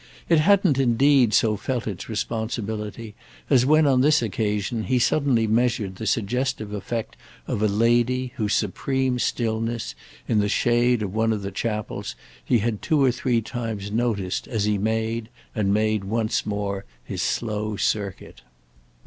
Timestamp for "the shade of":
10.39-11.13